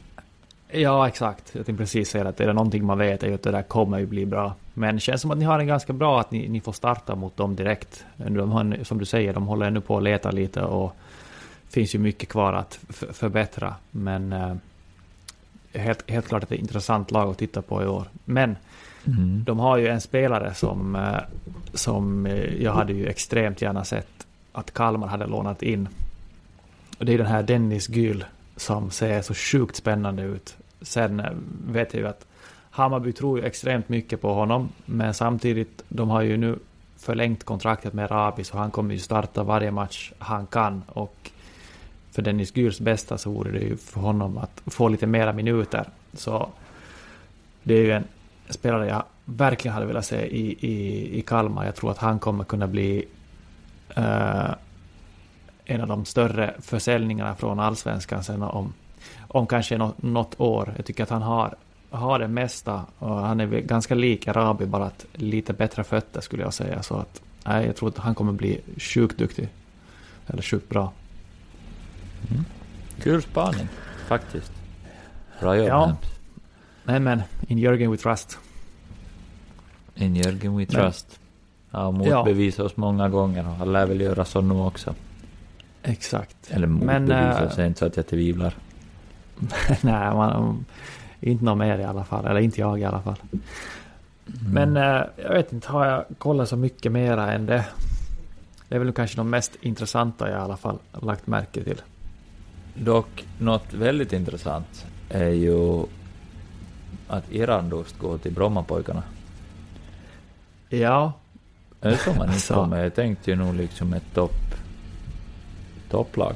[0.71, 1.55] Ja, exakt.
[1.55, 3.61] Jag tänkte precis säga att är det någonting man vet är ju att det där
[3.61, 4.55] kommer ju bli bra.
[4.73, 7.15] Men det känns som att ni har en ganska bra att ni, ni får starta
[7.15, 8.05] mot dem direkt.
[8.17, 10.95] De har, som du säger, de håller ännu på att leta lite och
[11.69, 13.75] finns ju mycket kvar att förbättra.
[13.91, 14.55] Men eh,
[15.73, 18.07] helt, helt klart ett intressant lag att titta på i år.
[18.25, 18.55] Men
[19.07, 19.43] mm.
[19.43, 21.19] de har ju en spelare som, eh,
[21.73, 25.87] som eh, jag hade ju extremt gärna sett att Kalmar hade lånat in.
[26.97, 30.55] Och det är den här Dennis Gyl som ser så sjukt spännande ut.
[30.81, 31.31] Sen eh,
[31.67, 32.25] vet jag ju att
[32.69, 36.59] Hammarby tror ju extremt mycket på honom, men samtidigt, de har ju nu
[36.97, 40.83] förlängt kontraktet med Rabi, så han kommer ju starta varje match han kan.
[40.87, 41.31] Och
[42.11, 45.89] för Dennis Gyrs bästa så vore det ju för honom att få lite mera minuter.
[46.13, 46.49] Så
[47.63, 48.03] det är ju en
[48.53, 51.65] spelare jag verkligen hade velat se i, i, i Kalmar.
[51.65, 53.05] Jag tror att han kommer kunna bli
[53.97, 54.53] uh,
[55.65, 58.73] en av de större försäljningarna från allsvenskan sen om,
[59.27, 60.73] om kanske något, något år.
[60.75, 61.55] Jag tycker att han har,
[61.89, 66.43] har det mesta och han är ganska lik Arabi, bara att lite bättre fötter skulle
[66.43, 66.83] jag säga.
[66.83, 69.49] Så att, nej, jag tror att han kommer bli sjukt duktig.
[70.27, 70.91] Eller sjukt bra.
[72.31, 72.45] Mm.
[73.01, 73.67] Kul spaning,
[74.07, 74.51] faktiskt.
[75.39, 75.95] Bra jobb, ja.
[76.83, 78.39] Nej men, in Jörgen we trust.
[79.95, 81.19] In Jörgen we trust.
[81.71, 82.65] Ja, motbevisa ja.
[82.65, 84.95] oss många gånger och han lär väl göra så nu också.
[85.83, 86.37] Exakt.
[86.49, 88.53] Eller motbevisa sig, äh, inte så att jag tvivlar.
[89.81, 90.65] Nej, man,
[91.19, 92.25] inte någon mer i alla fall.
[92.25, 93.17] Eller inte jag i alla fall.
[93.31, 94.53] Mm.
[94.53, 97.65] Men äh, jag vet inte, har jag kollat så mycket mera än det?
[98.69, 101.81] Det är väl kanske de mest intressanta jag i alla fall lagt märke till.
[102.73, 105.83] Dock, något väldigt intressant är ju
[107.07, 109.03] att Irandust går till Brommapojkarna.
[110.79, 111.13] Ja.
[111.79, 112.83] Det som man inte kommer.
[112.83, 114.31] Jag tänkte ju nog liksom ett topp
[115.89, 116.35] topplag.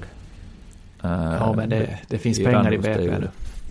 [1.01, 3.29] Ja, men det, det finns pengar i BP nu.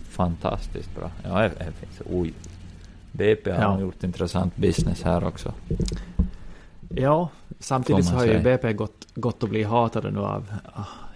[0.09, 1.11] Fantastiskt bra.
[1.23, 2.01] Ja, det finns.
[2.11, 2.33] Oj.
[3.11, 3.79] BP har ja.
[3.79, 5.53] gjort intressant business här också.
[6.89, 8.37] Ja, samtidigt så har säga.
[8.37, 10.53] ju BP gått, gått att bli hatade nu av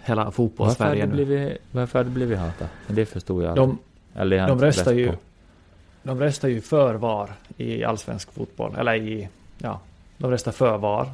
[0.04, 1.58] hela fotbollssverige nu.
[1.70, 2.70] Varför har det blivit hatade?
[2.86, 3.78] Det förstod jag de,
[4.14, 5.12] Eller de röstar ju,
[6.02, 8.74] de röstar ju för VAR i allsvensk fotboll.
[8.78, 9.28] Eller i,
[9.62, 9.80] ja,
[10.18, 11.08] de röstar för VAR.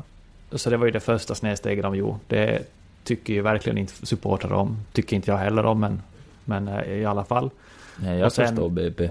[0.52, 2.18] Så det var ju det första snedsteget de gjorde.
[2.28, 2.62] Det
[3.04, 4.76] tycker ju verkligen inte supportrar om.
[4.92, 6.02] Tycker inte jag heller om, men,
[6.44, 7.50] men eh, i alla fall.
[7.96, 9.10] Nej, jag sen, förstår BP.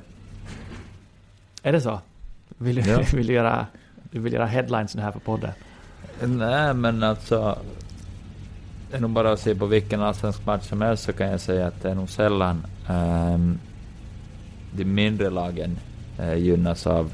[1.63, 1.99] Är det så?
[2.57, 3.03] Vill du, ja.
[3.13, 3.67] vill göra,
[4.11, 5.51] vill göra headlines nu här på podden?
[6.21, 7.59] Nej, men alltså...
[8.91, 11.39] Det är nog bara att se på vilken allsvensk match som helst så kan jag
[11.39, 13.59] säga att det är nog sällan um,
[14.71, 15.79] de mindre lagen
[16.19, 17.11] uh, gynnas av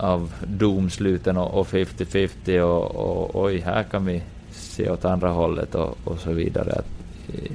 [0.00, 5.98] av domsluten och 50-50 och, och oj, här kan vi se åt andra hållet och,
[6.04, 6.72] och så vidare.
[6.72, 6.86] Att,
[7.28, 7.52] eh,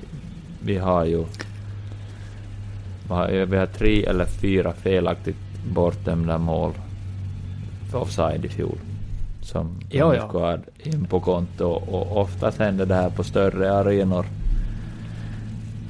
[0.63, 1.25] vi har ju
[3.45, 5.38] vi har tre eller fyra felaktigt
[5.73, 6.73] bortdömda mål
[7.91, 8.77] för offside i fjol.
[9.41, 10.29] Som jo, ja.
[10.29, 10.58] ska
[10.89, 14.25] in på konto och oftast händer det här på större arenor.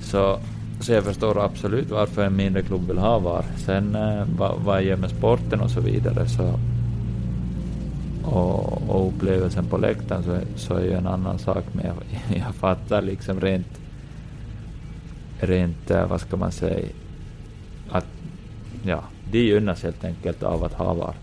[0.02, 0.40] Så,
[0.80, 3.46] så jag förstår absolut varför en mindre klubb vill ha VAR.
[3.58, 6.60] Sen eh, vad, vad gör med sporten och så vidare så
[8.26, 11.64] och, och upplevelsen på läktaren så, så är ju en annan sak.
[11.72, 11.96] Men jag,
[12.38, 13.80] jag fattar liksom rent,
[15.40, 16.88] rent, eh, vad ska man säga,
[17.90, 18.08] att
[18.84, 21.16] ja, det gynnas helt enkelt av att ha VAR.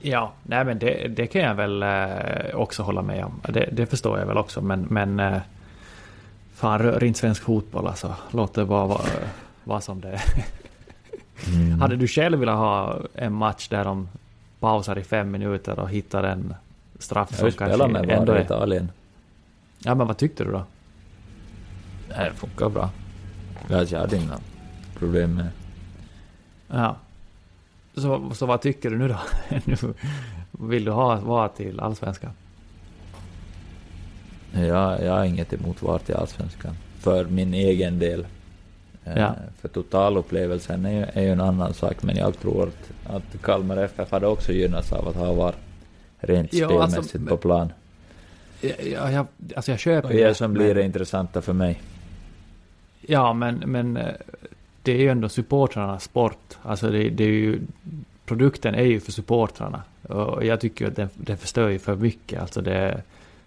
[0.00, 3.40] Ja, nej men det, det kan jag väl eh, också hålla med om.
[3.52, 5.38] Det, det förstår jag väl också, men, men eh,
[6.62, 8.14] fan rör inte svensk fotboll alltså.
[8.30, 9.04] Låt det bara vara,
[9.64, 10.22] vara som det är.
[11.46, 11.80] Mm.
[11.80, 14.08] Hade du själv velat ha en match där de
[14.60, 16.54] pausar i fem minuter och hittar en
[16.98, 18.40] straff som kanske med ändå är...
[18.40, 18.90] Italien.
[19.78, 20.64] Ja, men vad tyckte du då?
[22.08, 22.90] Nej, det funkar bra.
[23.68, 24.38] Jag hade inga
[24.98, 25.48] problem med
[26.68, 26.96] Ja.
[27.94, 29.18] Så, så vad tycker du nu då?
[29.64, 29.76] nu
[30.50, 32.30] vill du ha VAR till Allsvenskan?
[34.54, 36.76] Ja, jag har inget emot VAR till Allsvenskan.
[36.98, 38.26] För min egen del.
[39.04, 39.34] Eh, ja.
[39.60, 43.76] För totalupplevelsen är ju, är ju en annan sak, men jag tror att, att Kalmar
[43.76, 45.54] FF hade också gynnats av att ha VAR
[46.18, 47.72] rent jo, alltså, spelmässigt alltså, på plan.
[48.92, 51.82] Ja, jag, alltså jag köper Och det som blir det intressanta för mig.
[53.00, 54.14] Ja, men, men eh,
[54.82, 56.58] det är ju ändå supportrarnas sport.
[56.62, 57.60] Alltså det, det är ju,
[58.26, 59.82] produkten är ju för supportrarna.
[60.02, 62.40] Och jag tycker att den, den förstör ju för mycket.
[62.40, 63.02] Alltså det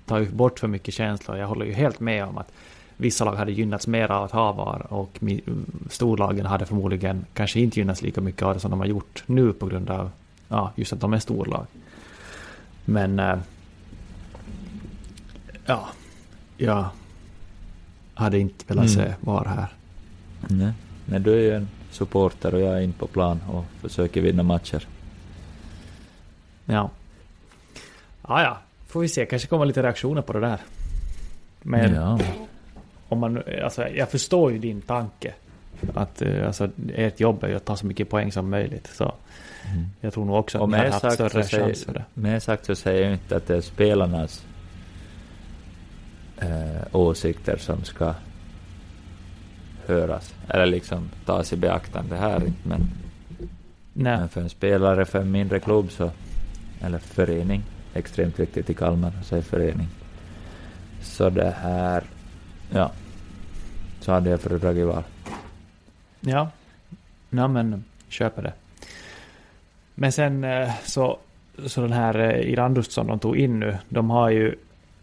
[0.06, 1.38] tar ju bort för mycket känslor.
[1.38, 2.52] Jag håller ju helt med om att
[2.98, 5.20] vissa lag hade gynnats mer av att ha VAR och
[5.90, 9.54] storlagen hade förmodligen kanske inte gynnats lika mycket av det som de har gjort nu
[9.54, 10.12] på grund av
[10.48, 11.66] ja, just att de är storlag.
[12.86, 13.38] Men äh,
[15.66, 15.88] ja,
[16.58, 16.86] jag
[18.14, 19.06] hade inte velat mm.
[19.06, 19.68] se VAR här.
[20.48, 20.74] Nej,
[21.06, 24.44] men du är ju en supporter och jag är in på plan och försöker vinna
[24.44, 24.88] matcher.
[26.66, 26.90] Ja.
[28.28, 28.58] Ja, ja.
[28.96, 30.60] Får vi se, kanske kommer lite reaktioner på det där.
[31.62, 32.20] Men ja.
[33.10, 35.34] om man, alltså, jag förstår ju din tanke.
[35.94, 38.88] Att eh, alltså, ert jobb är ju att ta så mycket poäng som möjligt.
[38.94, 39.86] Så mm.
[40.02, 42.04] jag tror nog också att ni hade haft större chans för det.
[42.14, 44.46] Med sagt så säger jag inte att det är spelarnas
[46.38, 48.14] eh, åsikter som ska
[49.88, 50.34] höras.
[50.50, 52.42] Eller liksom tas i beaktande här.
[52.64, 52.90] Men,
[53.94, 56.12] men för en spelare för en mindre klubb så,
[56.82, 57.64] eller förening,
[57.96, 59.88] extremt viktigt i Kalmar så säga förening.
[61.02, 62.04] Så det här,
[62.70, 62.92] ja,
[64.00, 65.04] så hade jag föredragit VAR.
[66.20, 66.50] Ja,
[67.30, 68.54] ja men köper det.
[69.96, 71.18] Men sen eh, så,
[71.66, 74.56] så den här eh, Irandust som de tog in nu, de har ju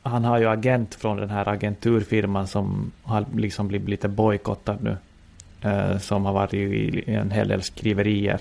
[0.04, 4.96] han har ju agent från den här agenturfirman som har liksom blivit lite bojkottad nu.
[5.62, 8.40] Eh, som har varit i en hel del skriverier.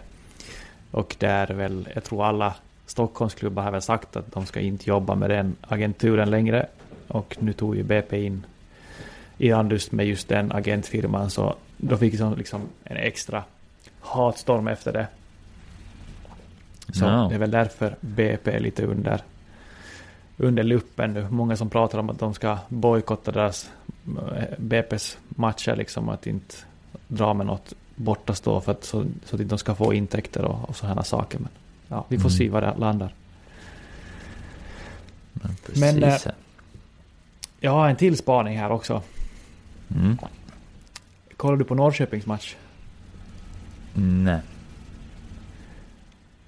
[0.92, 2.56] Och där väl, jag tror alla
[2.92, 6.66] Stockholmsklubbar har väl sagt att de ska inte jobba med den agenturen längre.
[7.08, 8.46] Och nu tog ju BP in
[9.38, 13.44] i Andust med just den agentfirman så då fick de liksom en extra
[14.00, 15.08] hatstorm efter det.
[16.94, 17.30] Så no.
[17.30, 19.22] det är väl därför BP är lite under
[20.38, 21.28] under luppen nu.
[21.30, 23.70] Många som pratar om att de ska bojkotta deras
[24.06, 26.56] eh, BP's matcher, liksom att inte
[27.08, 30.76] dra med något bortastå för att, så, så att de ska få intäkter och, och
[30.76, 31.40] sådana saker.
[31.40, 31.50] Men
[31.92, 32.38] ja, vi får mm.
[32.38, 33.14] se var det landar.
[35.34, 35.82] Men, precis.
[35.82, 36.18] Men eh,
[37.60, 39.02] jag har en till spaning här också.
[39.96, 40.18] Mm.
[41.38, 42.56] Kollar du på Norrköpings match?
[43.94, 44.40] Nej.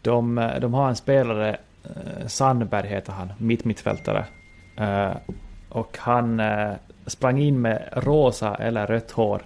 [0.02, 4.26] De, eh, de har en spelare eh, Sandberg heter han, mittmittfältare.
[4.78, 5.16] Eh,
[5.70, 6.74] och han eh,
[7.06, 9.42] sprang in med rosa eller rött hår.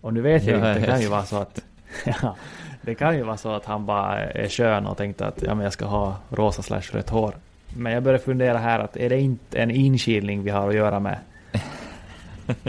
[0.00, 1.60] Och nu vet jag inte, det kan ju vara så att...
[2.04, 2.36] ja,
[2.84, 5.64] det kan ju vara så att han bara är skön och tänkte att ja, men
[5.64, 7.34] jag ska ha rosa slash rött hår.
[7.76, 11.00] Men jag börjar fundera här att är det inte en inkilning vi har att göra
[11.00, 11.18] med?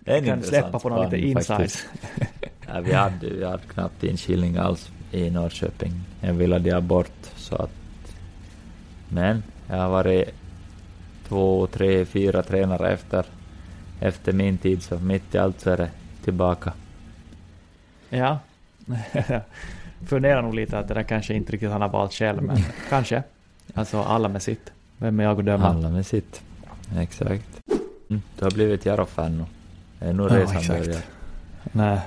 [0.00, 1.86] det är en kan släppa på någon lite insights.
[2.66, 5.92] ja, vi, hade, vi hade knappt inkilning alls i Norrköping.
[6.20, 7.70] Jag ville ha bort så att
[9.08, 10.34] men jag har varit
[11.28, 13.26] två, tre, fyra tränare efter,
[14.00, 15.90] efter min tid, så mitt i allt så är det
[16.24, 16.72] tillbaka.
[18.08, 18.38] Ja.
[20.06, 22.56] Funderar nog lite att det där kanske inte riktigt han har valt själv, men
[22.88, 23.22] kanske.
[23.74, 24.72] Alltså alla med sitt.
[24.98, 25.68] Vem är jag att döma?
[25.68, 26.42] Alla med sitt.
[26.98, 27.60] Exakt.
[28.10, 29.44] Mm, du har blivit Jarro-fan nu.
[29.98, 31.00] Det är nog resan ja, börjar.
[31.72, 32.00] Nej,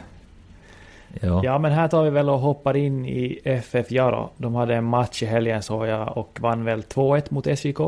[1.20, 1.42] Ja.
[1.44, 4.30] ja, men här tar vi väl och hoppar in i FF Jaro.
[4.38, 7.80] De hade en match i helgen såg jag och vann väl 2-1 mot SJK?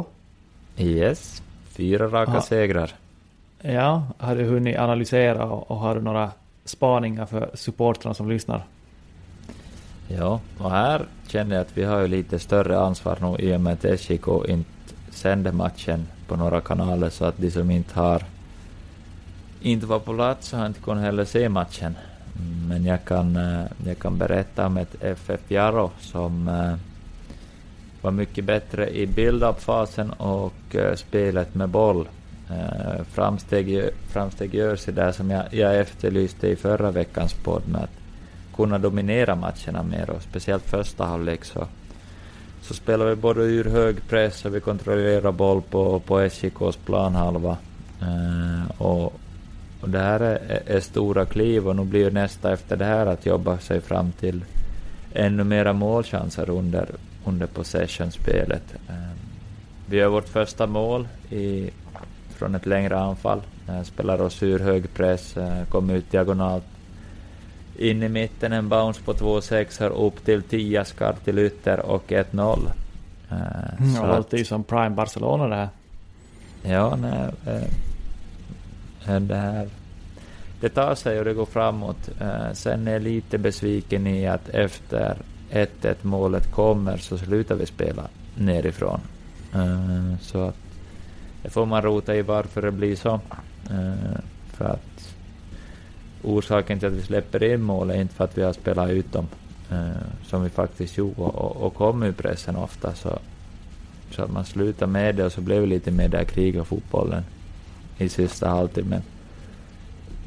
[0.77, 2.41] Yes, fyra raka ha.
[2.41, 2.91] segrar.
[3.61, 6.31] Ja, har du hunnit analysera och har du några
[6.65, 8.63] spaningar för supportrarna som lyssnar?
[10.17, 13.61] Ja, och här känner jag att vi har ju lite större ansvar nu i och
[13.61, 14.69] med att SJK inte
[15.09, 18.23] sänder matchen på några kanaler så att de som inte har
[19.61, 21.95] inte var på plats har inte kunnat heller se matchen.
[22.67, 26.75] Men jag kan, eh, jag kan berätta om ett FF Jaro som eh,
[28.01, 32.07] var mycket bättre i build-up-fasen och eh, spelet med boll.
[33.11, 38.02] Framsteg, framsteg görs där som jag, jag efterlyste i förra veckans podd med att
[38.55, 41.67] kunna dominera matcherna mer och speciellt första halvlek så,
[42.61, 47.57] så spelar vi både ur hög press och vi kontrollerar boll på, på SJKs planhalva.
[48.01, 49.13] Eh, och,
[49.81, 53.25] och det här är, är, stora kliv och nu blir nästa efter det här att
[53.25, 54.45] jobba sig fram till
[55.13, 56.89] ännu mera målchanser under,
[57.25, 58.63] under possession-spelet.
[58.89, 58.95] Eh,
[59.85, 61.69] vi gör vårt första mål i,
[62.29, 63.41] från ett längre anfall.
[63.69, 66.65] Eh, spelar oss ur hög press, eh, kommer ut diagonalt
[67.77, 72.59] in i mitten, en bounce på 2-6 upp till 10 skarpt till ytter och 1-0.
[73.31, 73.37] Uh,
[73.79, 75.69] mm, det låter ju som Prime Barcelona det här.
[76.63, 77.29] Ja, nej,
[79.07, 79.69] uh, det här
[80.63, 82.09] det tar sig och det går framåt.
[82.21, 85.17] Uh, sen är jag lite besviken i att efter
[85.51, 88.03] 1-1 målet kommer så slutar vi spela
[88.35, 88.99] nerifrån.
[89.55, 90.55] Uh, så att
[91.41, 93.13] det får man rota i varför det blir så.
[93.71, 94.17] Uh,
[94.47, 94.92] för att
[96.23, 99.13] orsaken till att vi släpper in mål är inte för att vi har spelat ut
[99.13, 99.27] dem,
[100.25, 102.93] som vi faktiskt gjorde, och, och kom ur pressen ofta.
[102.93, 103.19] Så,
[104.11, 107.23] så att man slutar med det och så blev det lite mer där kriga fotbollen
[107.97, 109.01] i sista halvtimmen.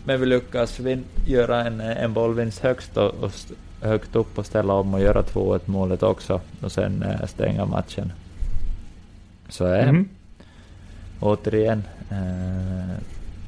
[0.04, 3.32] men vi lyckas vin, göra en, en bollvinst högst och, och
[3.80, 8.12] högt upp och ställa om och göra 2-1 målet också och sen äh, stänga matchen.
[9.48, 10.08] Så äh, mm.
[11.20, 12.96] återigen, äh,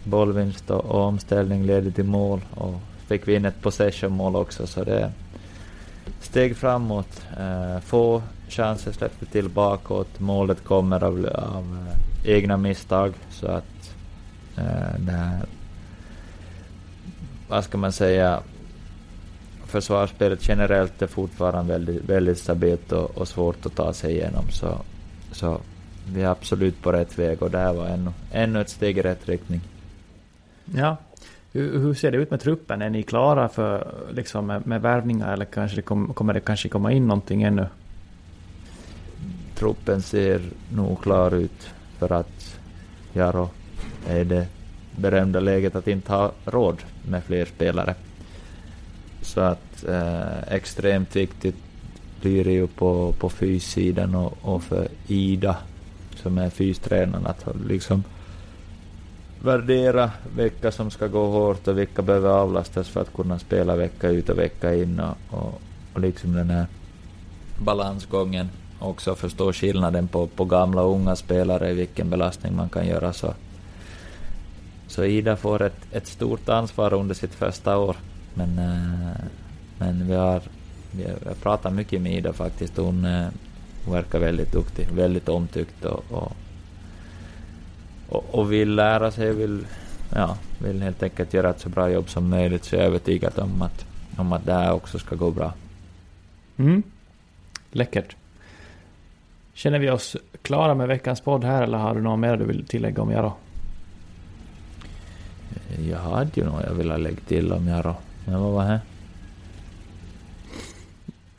[0.08, 2.74] bollvinst och, och omställning leder till mål och
[3.06, 5.12] fick vi in ett possession-mål också så det är
[6.20, 7.22] steg framåt.
[7.38, 11.88] Eh, få chanser släppte till bakåt, målet kommer av, av
[12.24, 13.94] eh, egna misstag så att
[14.56, 15.40] eh, det här,
[17.48, 18.40] vad ska man säga,
[19.66, 24.44] försvarsspelet generellt är fortfarande väldigt, väldigt stabilt och, och, svårt att ta sig igenom.
[24.50, 24.78] Så,
[25.32, 25.60] så
[26.12, 29.02] vi är absolut på rätt väg och det här var ännu, ännu ett steg i
[29.02, 29.60] rätt riktning.
[30.74, 30.96] Ja.
[31.52, 32.82] Hur, hur ser det ut med truppen?
[32.82, 36.68] Är ni klara för, liksom, med, med värvningar eller kanske det kom, kommer det kanske
[36.68, 37.66] komma in någonting ännu?
[39.54, 40.40] Truppen ser
[40.72, 42.58] nog klar ut för att
[43.12, 43.50] Jaro
[44.08, 44.46] är i det
[44.96, 47.94] berömda läget att inte ha råd med fler spelare.
[49.22, 51.56] Så att eh, extremt viktigt
[52.20, 55.56] blir det ju på, på fyssidan och, och för Ida
[56.16, 58.04] som är fystränaren att liksom
[59.42, 64.08] värdera vilka som ska gå hårt och vilka behöver avlastas för att kunna spela vecka
[64.08, 65.60] ut och vecka in och, och,
[65.94, 66.66] och liksom den här
[67.58, 68.48] balansgången.
[68.78, 73.12] Också förstå skillnaden på, på gamla och unga spelare, vilken belastning man kan göra.
[73.12, 73.34] Så,
[74.86, 77.96] så Ida får ett, ett stort ansvar under sitt första år.
[78.34, 79.16] Men, äh,
[79.78, 80.42] men vi har,
[80.90, 82.76] vi har pratat mycket med Ida faktiskt.
[82.76, 83.26] Hon, äh,
[83.84, 86.32] hon verkar väldigt duktig, väldigt omtyckt och, och
[88.08, 89.66] och, och vill lära sig, vill,
[90.14, 93.38] ja, vill helt enkelt göra ett så bra jobb som möjligt, så jag är övertygad
[93.38, 93.86] om att,
[94.16, 95.52] om att det här också ska gå bra.
[96.56, 96.82] Mm.
[97.70, 98.16] Läckert.
[99.54, 102.64] Känner vi oss klara med veckans podd här eller har du något mer du vill
[102.64, 103.32] tillägga om Jaro?
[105.88, 107.94] Jag hade ju något jag ville lägga till om Jaro,
[108.24, 108.80] men vad var det?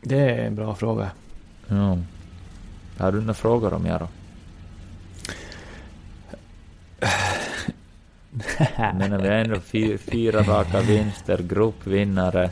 [0.01, 1.11] Det är en bra fråga.
[1.67, 1.97] Ja.
[2.97, 4.07] Har du några frågor om Jaro?
[8.77, 12.49] Men vi har ändå fyra, fyra raka vinster, gruppvinnare.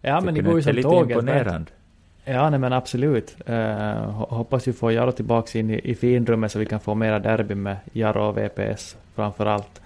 [0.00, 1.10] Ja, men det går ju som tåget.
[1.10, 1.70] imponerande.
[2.24, 3.36] Ja, nej men absolut.
[3.48, 3.56] Uh,
[4.10, 7.54] hoppas vi får Jaro tillbaka in i, i finrummet så vi kan få mera derby
[7.54, 9.80] med Jaro och VPS framför allt.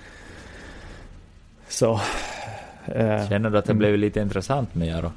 [1.69, 1.93] Så...
[1.93, 3.79] Uh, Känner du att det mm.
[3.79, 5.13] blev lite intressant med Jaro?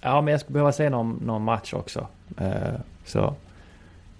[0.00, 2.06] Ja, men jag skulle behöva se någon, någon match också.
[2.40, 3.34] Uh, så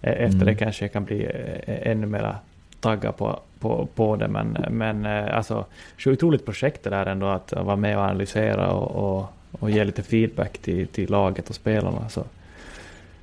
[0.03, 0.47] Eh, efter mm.
[0.47, 1.31] det kanske jag kan bli
[1.67, 2.39] ännu mera
[2.81, 4.29] taggad på, på, på det.
[4.29, 5.65] Men, men eh, alltså,
[5.99, 9.85] så otroligt projekt det där ändå att vara med och analysera och, och, och ge
[9.85, 12.09] lite feedback till, till laget och spelarna.
[12.09, 12.25] Så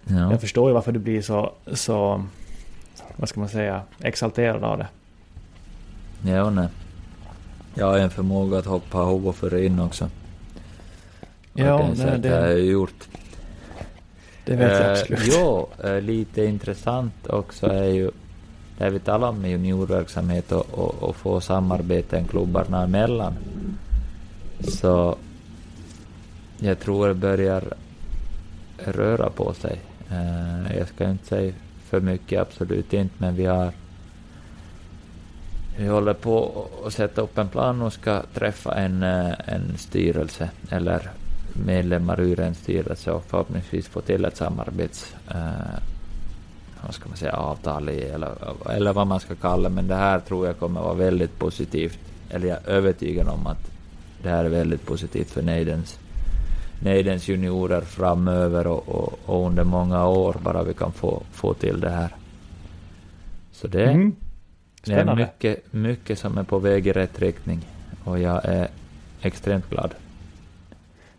[0.04, 0.32] ja.
[0.32, 2.26] Jag förstår ju varför du blir så, så,
[3.16, 4.88] vad ska man säga, exalterad av det.
[6.26, 6.68] Ja, nej.
[7.74, 10.10] Jag har en förmåga att hoppa av och före in också.
[11.54, 13.08] Ja, det, det har jag gjort.
[14.46, 15.20] Det vet jag eh, absolut.
[15.34, 18.12] Jo, eh, lite intressant också är ju
[18.78, 23.34] där vi talar om juniorverksamhet och, och, och få samarbeten klubbarna emellan.
[24.60, 25.18] Så
[26.60, 27.64] jag tror det börjar
[28.78, 29.80] röra på sig.
[30.12, 31.54] Eh, jag ska inte säga
[31.90, 33.72] för mycket, absolut inte, men vi har
[35.78, 40.50] vi håller på att sätta upp en plan och ska träffa en, eh, en styrelse
[40.70, 41.12] eller
[41.54, 45.97] medlemmar ur en styrelse och förhoppningsvis få till ett samarbets eh,
[46.86, 48.32] vad ska man säga, avtal i, eller,
[48.70, 52.00] eller vad man ska kalla men det här tror jag kommer vara väldigt positivt.
[52.30, 53.72] Eller jag är övertygad om att
[54.24, 56.00] det här är väldigt positivt för Neidens,
[56.84, 61.80] Neidens juniorer framöver och, och, och, under många år bara vi kan få, få till
[61.80, 62.16] det här.
[63.52, 64.16] Så det, mm.
[64.84, 67.68] det är mycket, mycket som är på väg i rätt riktning
[68.04, 68.68] och jag är
[69.22, 69.92] extremt glad.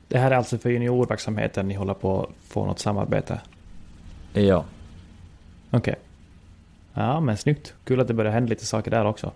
[0.09, 3.41] Det här är alltså för juniorverksamheten ni håller på att få något samarbete?
[4.33, 4.65] Ja.
[5.71, 5.79] Okej.
[5.79, 5.95] Okay.
[6.95, 7.75] Ja, men snyggt.
[7.85, 9.33] Kul att det börjar hända lite saker där också.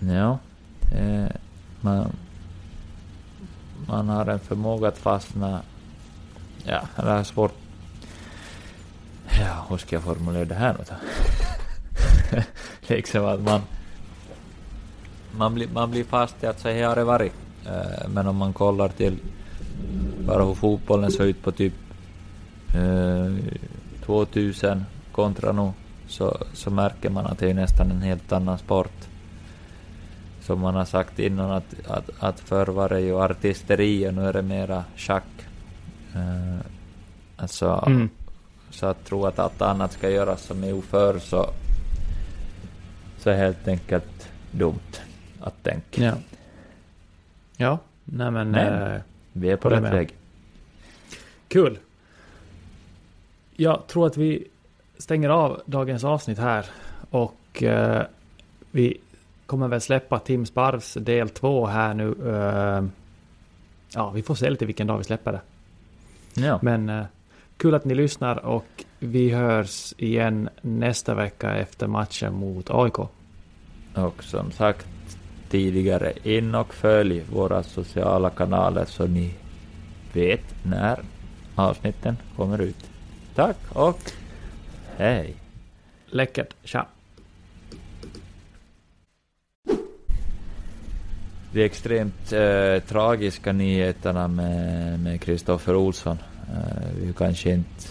[0.00, 0.38] Ja.
[0.92, 1.26] Eh,
[1.80, 2.12] man,
[3.86, 5.60] man har en förmåga att fastna...
[6.64, 7.54] Ja, det är svårt...
[9.40, 10.94] Ja, hur ska jag formulera det här nu då?
[12.94, 13.60] liksom att man...
[15.36, 17.32] Man blir, man blir fast i att så här har det varit.
[17.66, 19.18] Eh, men om man kollar till
[20.26, 21.74] bara hur fotbollen såg ut på typ
[22.74, 23.34] eh,
[24.04, 24.84] 2000
[25.14, 25.72] kontra nu
[26.06, 29.08] så, så märker man att det är nästan en helt annan sport.
[30.40, 34.28] Som man har sagt innan att, att, att förr var det ju artisteri och nu
[34.28, 35.46] är det mera schack.
[36.14, 36.66] Eh,
[37.36, 38.08] alltså, mm.
[38.70, 41.50] Så att tro att allt annat ska göras som är förr så,
[43.18, 45.00] så är helt enkelt dumt.
[45.40, 46.04] att tänka.
[46.04, 46.14] Ja.
[47.56, 48.50] Ja, nej men...
[48.50, 49.00] men äh,
[49.32, 50.14] vi är på rätt väg.
[51.48, 51.78] Kul.
[53.56, 54.48] Jag tror att vi
[54.98, 56.66] stänger av dagens avsnitt här.
[57.10, 58.00] Och uh,
[58.70, 59.00] vi
[59.46, 62.04] kommer väl släppa Tim Sparvs del två här nu.
[62.04, 62.88] Uh,
[63.94, 65.40] ja, vi får se lite vilken dag vi släpper det.
[66.46, 66.58] Ja.
[66.62, 67.04] Men uh,
[67.56, 72.98] kul att ni lyssnar och vi hörs igen nästa vecka efter matchen mot AIK.
[73.94, 74.86] Och som sagt
[75.48, 79.34] tidigare, in och följ våra sociala kanaler så ni
[80.12, 81.00] vet när
[81.54, 82.90] avsnitten kommer ut.
[83.34, 84.12] Tack och
[84.96, 85.34] hej!
[86.06, 86.86] Läckert, tja!
[91.52, 96.18] De extremt eh, tragiska nyheterna med Kristoffer Olsson.
[96.48, 97.88] Eh, vi kanske inte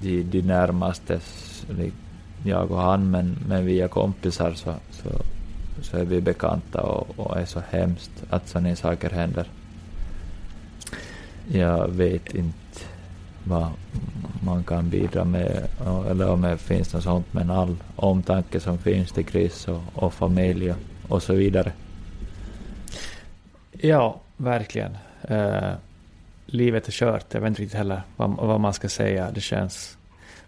[0.00, 1.20] de, de närmaste,
[2.44, 5.10] jag och han, men, men via kompisar så, så,
[5.82, 9.46] så är vi bekanta och, och är så hemskt att sådana saker händer.
[11.48, 12.80] Jag vet inte
[13.44, 13.68] vad
[14.48, 15.68] man kan bidra med,
[16.10, 20.14] eller om det finns något sånt, men all omtanke som finns till Chris och, och
[20.14, 20.74] familj
[21.08, 21.72] och så vidare.
[23.72, 24.96] Ja, verkligen.
[25.22, 25.72] Eh,
[26.46, 27.34] livet är kört.
[27.34, 29.30] Jag vet inte riktigt heller vad, vad, man ska säga.
[29.30, 29.98] Det känns...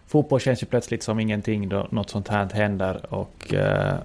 [0.07, 3.95] Fotboll känns ju plötsligt som ingenting då något sånt här händer och eh,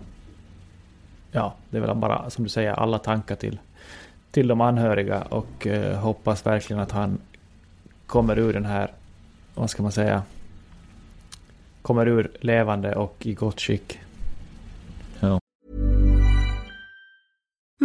[1.32, 3.58] ja, det är väl bara som du säger alla tankar till,
[4.30, 7.18] till de anhöriga och eh, hoppas verkligen att han
[8.06, 8.90] kommer ur den här,
[9.56, 10.22] vad ska man säga,
[11.82, 13.98] kommer ur levande och i gott skick.